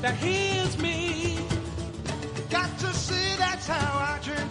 [0.00, 0.97] that heals me.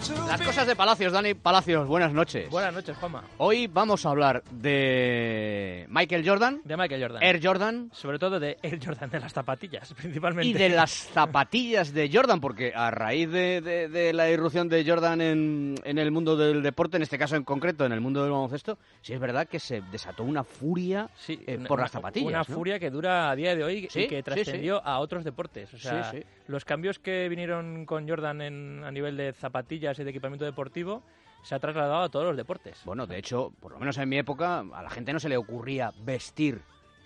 [0.08, 2.48] Las cosas de Palacios, Dani Palacios, buenas noches.
[2.48, 3.24] Buenas noches, Juanma.
[3.38, 7.22] Hoy vamos a hablar de Michael Jordan, De Michael Jordan.
[7.22, 10.48] Air Jordan Sobre todo de Air Jordan, de las zapatillas, principalmente.
[10.48, 14.84] y de las zapatillas de Jordan, porque a raíz de, de- de la irrupción de
[14.86, 18.22] Jordan en, en el mundo del deporte, en este caso en concreto en el mundo
[18.22, 21.90] del baloncesto, sí es verdad que se desató una furia Sí, eh, una- por las
[21.90, 22.28] zapatillas.
[22.28, 22.44] Una ¿no?
[22.54, 25.72] furia que dura a día de hoy Sí, y que sí, trascendió a otros deportes.
[25.74, 26.24] O sea, Sí, sí.
[26.46, 31.02] los cambios que vinieron con Jordan en- a nivel de zapatillas y de equipamiento deportivo
[31.42, 32.80] se ha trasladado a todos los deportes.
[32.84, 35.36] Bueno, de hecho, por lo menos en mi época, a la gente no se le
[35.36, 36.60] ocurría vestir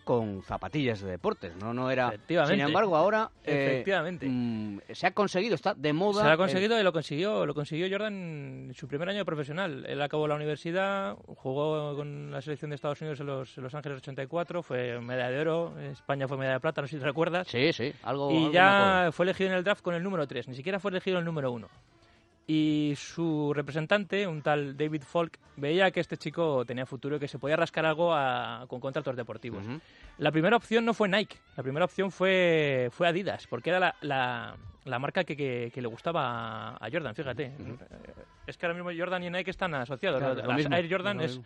[0.04, 2.08] con zapatillas de deportes, no, no era.
[2.08, 2.56] Efectivamente.
[2.56, 4.26] Sin embargo, ahora eh, Efectivamente.
[4.28, 6.22] mm, se ha conseguido, está de moda.
[6.22, 9.86] Se ha el- conseguido y lo consiguió, lo consiguió Jordan en su primer año profesional.
[9.86, 13.74] Él acabó la universidad, jugó con la selección de Estados Unidos en los, en los
[13.76, 17.06] Ángeles 84, fue medalla de oro, España fue medalla de plata, no sé si te
[17.06, 17.46] recuerdas.
[17.46, 18.28] Sí, sí, algo.
[18.32, 21.20] y ya fue elegido en el draft con el número 3, ni siquiera fue elegido
[21.20, 21.68] el número 1.
[22.46, 27.28] Y su representante, un tal David Falk, veía que este chico tenía futuro y que
[27.28, 29.64] se podía rascar algo a- con contratos deportivos.
[29.64, 29.80] Ujú.
[30.18, 33.94] La primera opción no fue Nike, la primera opción fue, fue Adidas, porque era la,
[34.00, 37.52] la- la marca que, que- que le gustaba a Jordan, fíjate.
[38.46, 40.18] Es que ahora mismo Jordan y Nike están asociados.
[40.18, 41.36] Claro, Las lo mismo, Air Jordan es...
[41.38, 41.44] mismo.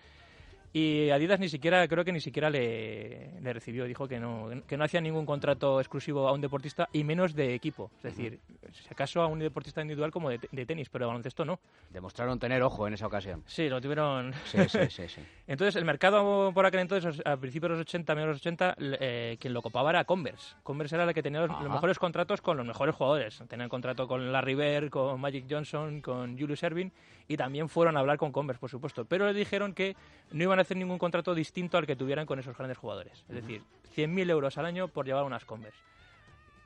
[0.72, 3.84] Y Adidas ni siquiera, creo que ni siquiera le, le recibió.
[3.86, 7.54] Dijo que no, que no hacía ningún contrato exclusivo a un deportista y menos de
[7.54, 7.90] equipo.
[7.98, 8.38] Es decir,
[8.72, 11.58] si acaso a un deportista individual como de, de tenis, pero de baloncesto no.
[11.90, 13.42] Demostraron tener ojo en esa ocasión.
[13.46, 14.34] Sí, lo tuvieron.
[14.44, 15.08] Sí, sí, sí.
[15.08, 15.20] sí.
[15.46, 18.74] Entonces, el mercado por aquel entonces, a principios de los 80, mediados de los 80,
[18.78, 20.56] l- eh, quien lo copaba era Converse.
[20.62, 23.42] Converse era la que tenía los, mejores contratos con los mejores jugadores.
[23.48, 26.90] Tenían contrato con Larry Bird, con Magic Johnson, con Julius Erving
[27.28, 29.04] y también fueron a hablar con Converse, por supuesto.
[29.04, 29.96] Pero le dijeron que
[30.32, 33.24] no iban a hacer ningún contrato distinto al que tuvieran con esos grandes jugadores.
[33.28, 33.62] Es decir,
[33.96, 35.78] 100.000 euros al año por llevar unas Converse.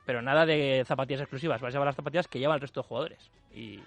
[0.07, 2.89] Pero nada de zapatillas exclusivas, vas a llevar las zapatillas que llevan el resto de
[2.89, 3.31] jugadores.
[3.55, 3.81] Y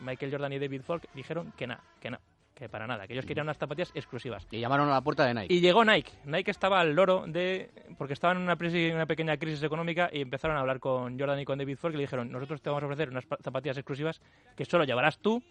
[0.00, 2.18] Michael Jordan y David Falk dijeron que nada, que no,
[2.54, 4.46] que para nada, que ellos querían unas zapatillas exclusivas.
[4.50, 5.54] Y llamaron a la puerta de Nike.
[5.54, 6.12] Y llegó Nike.
[6.24, 7.70] Nike estaba al loro de.
[7.96, 11.38] porque estaban en una, crisis- una pequeña crisis económica y empezaron a hablar con Jordan
[11.40, 13.78] y con David Falk y le dijeron: Nosotros te vamos a ofrecer unas pa- zapatillas
[13.78, 14.20] exclusivas
[14.56, 15.42] que solo llevarás tú.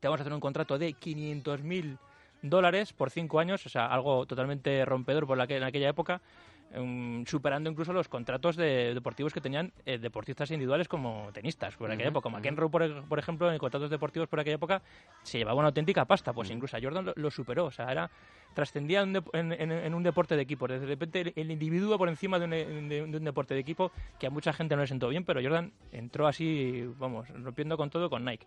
[0.00, 1.98] Te vamos a hacer un contrato de 500.000
[2.42, 6.20] dólares por cinco años, o sea, algo totalmente rompedor por la que, en aquella época,
[6.76, 11.90] um, superando incluso los contratos de, deportivos que tenían eh, deportistas individuales como tenistas por
[11.90, 12.28] aquella época.
[12.28, 14.82] McEnroe, por, ej- por ejemplo, en contratos deportivos por aquella época
[15.22, 18.10] se llevaba una auténtica pasta, pues incluso a Jordan lo, lo superó, o sea, era
[18.54, 20.66] trascendía en, en- en un deporte de equipo.
[20.68, 22.50] De repente el, el individuo por encima de un,
[22.88, 25.40] de- de un deporte de equipo que a mucha gente no le sentó bien, pero
[25.42, 28.46] Jordan entró así, vamos, rompiendo con todo con Nike.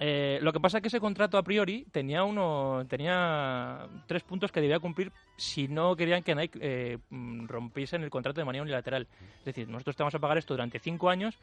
[0.00, 4.50] Eh, lo que pasa es que ese contrato a priori tenía uno tenía tres puntos
[4.50, 8.62] que debía cumplir si no querían que Nike eh, mm, rompiese el contrato de manera
[8.62, 9.06] unilateral.
[9.38, 11.38] Es decir, nosotros te vamos a pagar esto durante cinco años,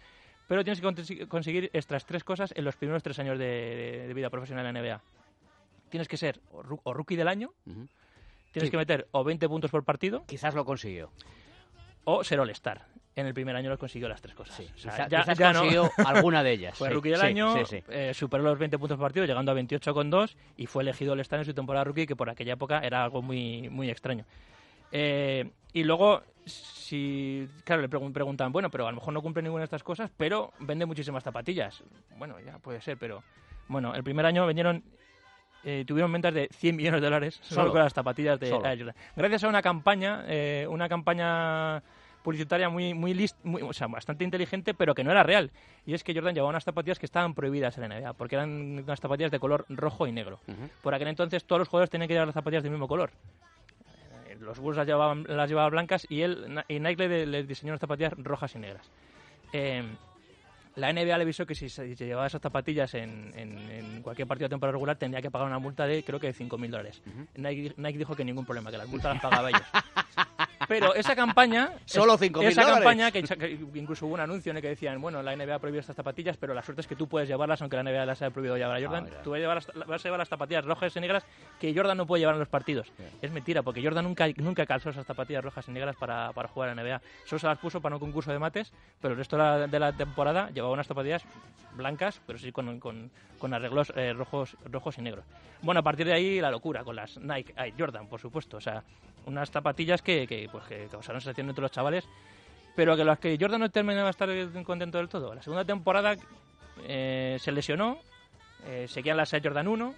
[0.48, 4.14] pero tienes que conseguir estas tres cosas en los primeros tres años de, de- de
[4.14, 5.02] vida profesional en la NBA.
[5.90, 6.62] Tienes que ser o,
[6.94, 8.70] rookie del año, tienes Sí.
[8.72, 11.10] que meter o 20 puntos por partido Quizás lo consiguió.
[12.04, 12.86] o ser All-Star.
[13.16, 14.56] En el primer año lo consiguió las tres cosas.
[14.56, 16.78] Sí, O sea, quizá- ya- quizás ya no- consiguió alguna de ellas.
[16.78, 17.56] Fue sí, rookie del sí, año,
[17.90, 21.46] eh, superó los 20 puntos por partido, llegando a 28,2 y fue elegido All-Star en
[21.46, 24.24] su temporada rookie, que por aquella época era algo muy, muy extraño.
[24.94, 29.44] Eh, y luego, si, claro, le pregun- preguntan, bueno, pero a lo mejor no cumple
[29.44, 31.84] ninguna de estas cosas, pero vende muchísimas zapatillas.
[32.18, 33.24] Bueno, ya puede ser, pero
[33.68, 34.84] bueno, el primer año vendieron,
[35.64, 37.72] eh, tuvieron ventas de 100 millones de dólares solo, Solo.
[37.74, 38.48] con las zapatillas de.
[38.50, 38.96] Air Jordan.
[39.16, 41.84] Gracias a una campaña, eh, una campaña
[42.24, 45.52] publicitaria muy, muy, list, muy- o sea, bastante inteligente, pero que no era real.
[45.86, 48.50] Y es que Jordan llevaba unas zapatillas que estaban prohibidas en la NBA, porque eran
[48.84, 50.40] unas zapatillas de color rojo y negro.
[50.48, 50.70] Ujú.
[50.82, 53.12] Por aquel entonces todos los jugadores tenían que llevar las zapatillas del mismo color.
[54.28, 57.72] Eh, Los Bulls las llevaban, las llevaban blancas y él y Nike le, le diseñó
[57.74, 58.90] unas zapatillas rojas y negras.
[59.54, 59.84] Eh,
[60.76, 64.26] la NBA le avisó que si se, se llevaba esas zapatillas en, en- en cualquier
[64.26, 67.02] partido de temporada regular tendría que pagar una multa de creo que de 5.000 dólares.
[67.36, 69.62] Nike, Nike dijo que ningún problema, que las multas las pagaba ellos.
[70.80, 71.72] Pero esa campaña...
[71.86, 72.84] Solo es- 5.000 Esa dólares.
[72.84, 75.60] campaña, que, que incluso hubo un anuncio en el que decían, bueno, la NBA ha
[75.60, 78.22] prohibido estas zapatillas, pero la suerte es que tú puedes llevarlas aunque la NBA las
[78.22, 79.10] haya prohibido llevar a Jordan.
[79.12, 81.24] Ah, tú vas a, llevar las, vas a llevar las zapatillas rojas y negras
[81.60, 82.92] que Jordan no puede llevar en los partidos.
[83.22, 86.70] Es mentira, porque Jordan nunca, nunca calzó esas zapatillas rojas y negras para, para jugar
[86.70, 87.02] en la NBA.
[87.26, 88.72] Solo se las puso para un concurso de mates,
[89.02, 91.24] pero el resto de la, de la temporada llevaba unas zapatillas
[91.74, 93.10] blancas, pero sí con, con,
[93.40, 95.24] con arreglos eh, rojos, rojos y negros.
[95.62, 98.58] Bueno, a partir de ahí la locura, con las Nike Air Jordan, por supuesto.
[98.58, 98.84] O sea,
[99.26, 102.08] unas zapatillas que, que, pues, que causaron sensación entre los chavales,
[102.76, 105.34] pero que las que Jordan no terminaba de estar contento del todo.
[105.34, 106.16] La segunda temporada
[106.84, 108.00] eh, se lesionó,
[108.66, 109.96] eh, seguían las Jordan 1,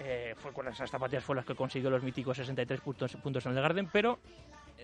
[0.00, 3.56] eh, fue con esas zapatillas fue las que consiguió los míticos 63 puntos, puntos en
[3.56, 4.18] el Garden, pero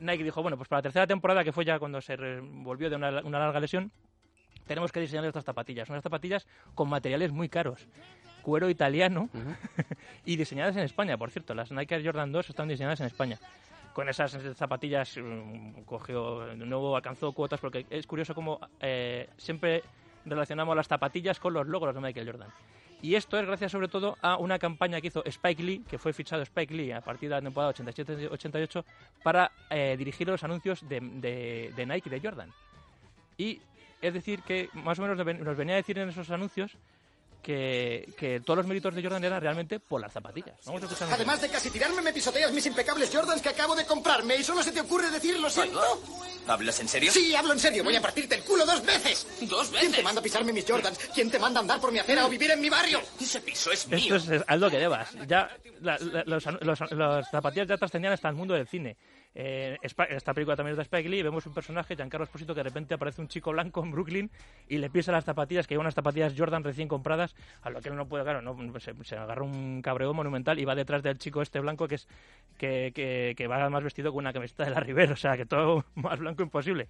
[0.00, 2.96] Nike dijo, bueno, pues para la tercera temporada, que fue ya cuando se volvió de
[2.96, 3.92] una, una larga lesión,
[4.66, 5.88] tenemos que diseñar estas zapatillas.
[5.88, 7.86] Unas zapatillas con materiales muy caros.
[8.42, 9.28] Cuero italiano
[10.24, 11.54] y diseñadas en España, por cierto.
[11.54, 13.38] Las Nike Jordan 2 están diseñadas en España.
[13.94, 19.82] Con esas zapatillas mm, cogió, de nuevo alcanzó cuotas porque es curioso cómo eh, siempre
[20.26, 22.48] relacionamos las zapatillas con los logros de Michael Jordan.
[23.02, 26.12] Y esto es gracias sobre todo a una campaña que hizo Spike Lee, que fue
[26.12, 28.84] fichado Spike Lee a partir de la temporada 87-88
[29.22, 32.50] para eh, dirigir los anuncios de, de- de Nike y de Jordan.
[33.36, 33.60] Y
[34.00, 36.76] es decir que más o menos nos venía a decir en esos anuncios
[37.44, 40.56] que, que todos los méritos de Jordan eran realmente por las zapatillas.
[40.64, 43.84] Vamos a escuchar Además de casi tirarme, me pisoteas mis impecables Jordans que acabo de
[43.86, 44.34] comprarme.
[44.36, 45.80] ¿Y solo se te ocurre decir lo siento?
[46.46, 47.12] ¿Hablas en serio?
[47.12, 47.84] Sí, hablo en serio.
[47.84, 49.26] Voy a partirte el culo dos veces.
[49.42, 50.04] ¿Dos ¿Quién te veces?
[50.04, 50.98] manda a pisarme mis Jordans?
[51.14, 53.00] ¿Quién te manda a andar por mi acera o vivir en mi barrio?
[53.20, 54.16] Ese piso es Esto mío.
[54.16, 55.08] es, es algo que debas.
[55.28, 55.48] Ya,
[55.82, 58.96] la- la- los, los- las zapatillas ya trascendían hasta el mundo del cine.
[59.36, 61.22] Eh, esta película también es de Spike Lee.
[61.22, 64.30] Vemos un personaje, Giancarlo Esposito, que de repente aparece un chico blanco en Brooklyn
[64.68, 67.88] y le pisa las zapatillas, que lleva unas zapatillas Jordan recién compradas, a lo que
[67.88, 71.18] él no puede, claro, no, se, se agarra un cabreo monumental y va detrás del
[71.18, 72.06] chico este blanco que es
[72.58, 75.46] que, que, que va más vestido con una camiseta de la Rivera, o sea, que
[75.46, 76.86] todo más blanco imposible.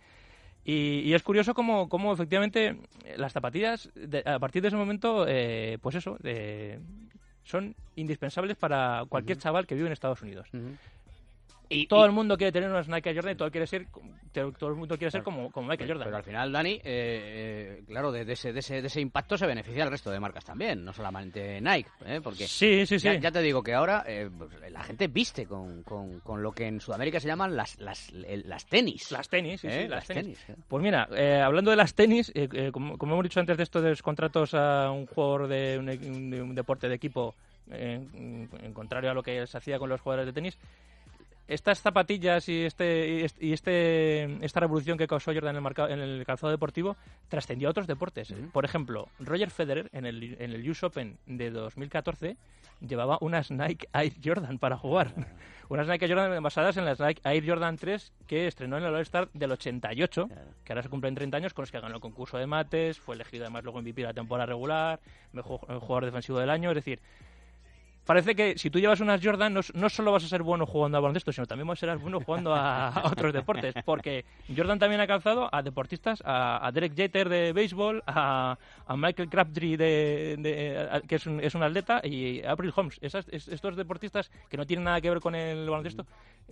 [0.66, 4.76] Y, y es curioso cómo, cómo efectivamente eh, las zapatillas, de- a partir de ese
[4.76, 6.78] momento, eh, pues eso, eh,
[7.42, 10.48] son indispensables para cualquier chaval que vive en Estados Unidos.
[11.68, 13.86] Y, Todo y- el mundo quiere tener unas Nike Jordan y todo, quiere ser,
[14.32, 16.04] todo el mundo quiere ser como, como Michael Jordan.
[16.06, 19.38] Pero al final, Dani, eh, eh, claro, de, de ese, de, ese, de ese impacto
[19.38, 22.20] se beneficia el resto de marcas también, no solamente Nike, ¿eh?
[22.22, 23.04] porque sí, sí, sí.
[23.06, 26.52] Ya, ya te digo que ahora eh, pues, la gente viste con, con, con lo
[26.52, 29.10] que en Sudamérica se llaman las, las, las tenis.
[29.10, 29.88] Las tenis, sí, sí, ¿Eh?
[29.88, 30.22] las, Las tenis.
[30.44, 30.62] tenis, eh.
[30.68, 32.32] Pues mira, eh, hablando de las tenis,
[32.72, 36.30] como, como hemos dicho antes de esto de los contratos a un jugador de un,
[36.30, 37.34] de un deporte de equipo,
[37.70, 40.58] eh, en contrario a lo que se hacía con los jugadores de tenis,
[41.48, 46.00] estas zapatillas y este y este, esta revolución que causó Jordan en el, mercado, en
[46.00, 46.96] el calzado deportivo
[47.28, 48.34] trascendió a otros deportes.
[48.52, 52.36] Por ejemplo, Roger Federer en el, en el US Open de 2014
[52.80, 55.14] llevaba unas Nike Air Jordan para jugar.
[55.68, 58.94] unas Nike Air Jordan basadas en las Nike Air Jordan 3 que estrenó en el
[58.94, 60.28] All-Star del 88,
[60.64, 63.14] que ahora se cumplen 30 años, con los que ganó el concurso de mates, fue
[63.14, 65.00] elegido además luego MVP de la temporada regular,
[65.32, 67.00] mejor jugador defensivo del año, es decir,
[68.04, 70.98] parece que si tú llevas unas Jordan no, no solo vas a ser bueno jugando
[70.98, 74.24] a baloncesto, sino también vas a ser bueno jugando a, a otros deportes, porque
[74.56, 78.56] Jordan también ha calzado a deportistas, a, a Derek Jeter de béisbol, a,
[78.86, 82.98] a Michael Crabtree de, de- que es un, es un atleta y a April Holmes.
[83.00, 86.06] Esas- es- estos deportistas que no tienen nada que ver con el baloncesto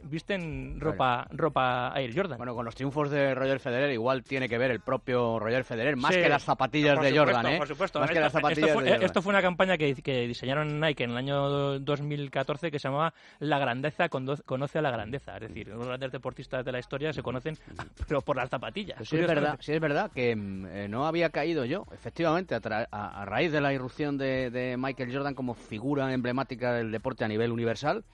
[0.05, 2.38] visten ropa ropa Air Jordan.
[2.38, 5.96] Bueno, con los triunfos de Roger Federer igual tiene que ver el propio Roger Federer,
[5.96, 6.20] más Sí.
[6.20, 7.58] que las zapatillas de supuesto, Jordan, ¿eh?
[7.58, 8.00] Por supuesto.
[8.00, 9.05] Más que Esto- las zapatillas esto fue, de Jordan.
[9.06, 13.12] esto fue una campaña que, que diseñaron Nike en el año 2014 que se llamaba
[13.38, 15.34] La grandeza conoce a la grandeza.
[15.36, 17.56] Es decir, los grandes deportistas de la historia se conocen
[18.08, 18.96] pero por las zapatillas.
[18.98, 22.54] Pues sí es verdad, sí es verdad que mm, eh, no había caído yo, efectivamente,
[22.54, 26.72] a, tra- a- a raíz de la irrupción de, de Michael Jordan como figura emblemática
[26.74, 28.04] del deporte a nivel universal,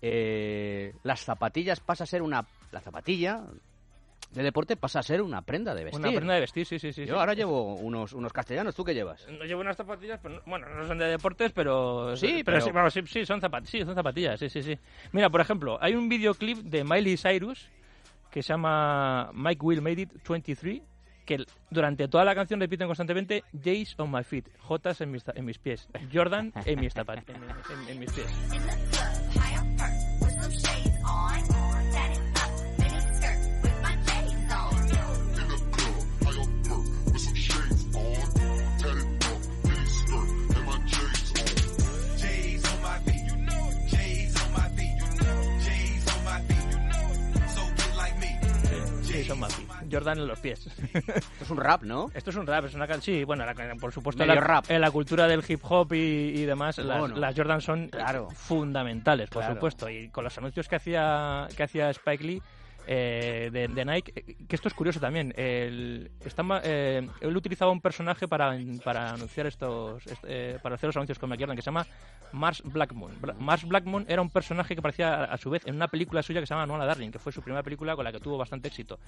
[0.00, 3.42] eh, las zapatillas pasa a ser una, la zapatilla
[4.32, 6.00] de deporte pasa a ser una prenda de vestir.
[6.00, 7.06] Una prenda de vestir, sí, sí, sí.
[7.06, 7.20] Yo sí.
[7.20, 9.26] ahora llevo unos, unos castellanos, ¿tú qué llevas?
[9.28, 12.60] No llevo unas zapatillas, pero no- bueno, no son de deportes, pero Sí, pero, pero-
[12.66, 14.78] sí, bueno, sí, sí, son zapatillas, sí, son zapatillas, sí, sí, sí.
[15.12, 17.68] Mira, por ejemplo, hay un videoclip de Miley Cyrus
[18.30, 20.82] que se llama Mike Will Made It 23
[21.24, 25.44] que durante toda la canción repiten constantemente J's on my feet, J's en mis, en
[25.44, 26.94] mis pies, Jordan en mis
[27.28, 28.26] en, en- en mis pies.
[50.16, 50.66] En los pies.
[50.94, 52.10] Esto es un rap, ¿no?
[52.14, 54.70] Esto es un rap, es una can- sí, bueno, la- por supuesto Medio la- rap.
[54.70, 57.16] en la cultura del hip hop y, y demás, las, Bueno.
[57.16, 58.28] las Jordan son Claro.
[58.30, 59.54] fundamentales, por Claro.
[59.56, 62.42] supuesto, y con los anuncios que hacía que hacía Spike Lee
[62.90, 67.70] eh, de, de Nike, eh, que esto es curioso también, el, está eh, él utilizaba
[67.70, 71.60] un personaje para, para anunciar estos, est- eh, para hacer los anuncios con McJordan que
[71.60, 71.86] se llama
[72.32, 73.20] Mars Blackmon.
[73.20, 76.22] Bra- Mars Blackmon era un personaje que aparecía a, a su vez en una película
[76.22, 78.38] suya que se llama Nola Darling, que fue su primera película con la que tuvo
[78.38, 78.98] bastante éxito.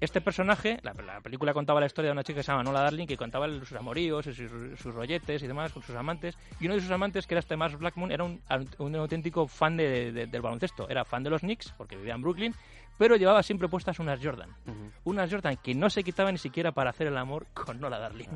[0.00, 2.80] Este personaje, la, la película contaba la historia de una chica que se llama Nola
[2.82, 6.36] Darling, que contaba sus amoríos, y sus, sus rolletes y demás con sus amantes.
[6.60, 8.40] Y uno de sus amantes, que era este Mars Blackmon, era un,
[8.78, 10.88] un auténtico fan de- de- del baloncesto.
[10.88, 12.54] Era fan de los Knicks, porque vivía en Brooklyn,
[12.98, 14.50] pero llevaba siempre puestas unas Jordan.
[15.04, 18.28] Unas Jordan que no se quitaban ni siquiera para hacer el amor con Nola Darling.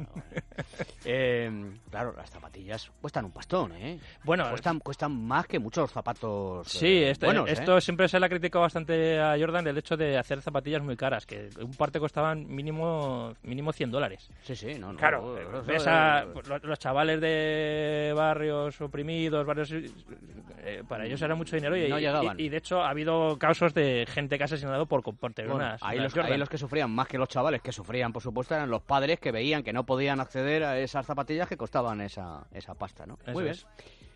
[1.04, 1.50] Eh,
[1.90, 3.98] claro, las zapatillas cuestan un pastón, ¿eh?
[4.24, 7.52] Bueno, cuestan, cuestan más que muchos zapatos Sí, eh, este- buenos, ¿eh?
[7.52, 10.96] esto siempre se le ha criticado bastante a Jordan del hecho de hacer zapatillas muy
[10.96, 14.28] caras, que un par te costaban mínimo mínimo 100 dólares.
[14.42, 14.98] Sí, sí, no, no.
[14.98, 15.34] Claro,
[15.66, 16.26] ves a
[16.62, 22.38] los, chavales de barrios oprimidos, barrios eh, para ellos era mucho dinero y, No llegaban.
[22.38, 25.64] y, de hecho ha habido casos de gente que ha asesinado por, por tener Bueno,
[25.66, 26.32] unas, ahí, unas los, Jordan.
[26.32, 29.18] ahí los que sufrían más que los chavales que sufrían, por supuesto, eran los padres
[29.20, 33.18] que veían que no podían acceder a esas zapatillas que costaban esa, esa pasta, ¿no?
[33.22, 33.54] Eso Muy bien.
[33.54, 33.66] es.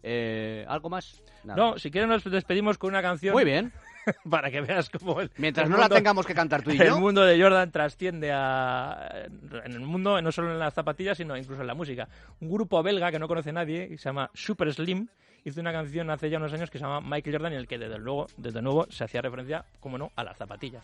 [0.02, 1.22] Eh, ¿Algo más?
[1.44, 1.56] Nada.
[1.60, 3.72] No, si quieres nos despedimos con una canción Muy bien.
[4.30, 6.88] para que veas cómo el, Mientras el no la tengamos que cantar tú y el
[6.88, 6.98] yo.
[6.98, 9.26] mundo de Jordan trasciende a,
[9.64, 12.08] en el mundo, no solo en las zapatillas, sino incluso en la música.
[12.40, 15.06] Un grupo belga que no conoce nadie, que se llama Super Slim,
[15.44, 17.78] hizo una canción hace ya unos años que se llama Michael Jordan, en el que
[17.78, 20.82] desde luego, desde nuevo, se hacía referencia, como no, a las zapatillas.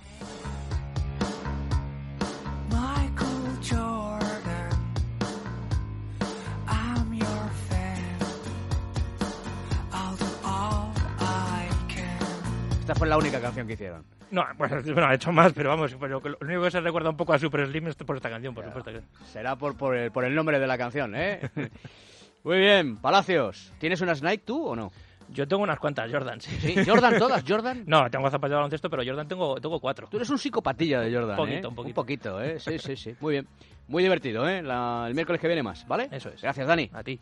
[12.88, 14.02] Esta fue la única canción que hicieron.
[14.30, 17.18] No, bueno, bueno, ha hecho más, pero vamos, pero lo único que se recuerda un
[17.18, 18.90] poco a Super Slim es por esta canción, por supuesto.
[18.90, 21.38] que- Será por, por, el, por el nombre de la canción, ¿eh?
[22.44, 23.74] Muy bien, Palacios.
[23.78, 24.90] ¿Tienes unas Nike tú o no?
[25.28, 26.50] Yo tengo unas cuantas Jordan, sí.
[26.62, 27.84] Sí, Jordan todas, Jordan.
[27.86, 30.08] No, tengo zapatos de baloncesto, pero Jordan tengo, tengo cuatro.
[30.10, 31.68] Tú eres un psicopatilla de Jordan, Un poquito, ¿eh?
[31.68, 31.90] un poquito.
[32.00, 32.58] Un poquito, ¿eh?
[32.58, 33.14] Sí, sí, sí.
[33.20, 33.46] Muy bien.
[33.88, 34.62] Muy divertido, ¿eh?
[34.62, 36.08] La- el miércoles que viene más, ¿vale?
[36.10, 36.40] Eso es.
[36.40, 36.88] Gracias, Dani.
[36.94, 37.18] A ti.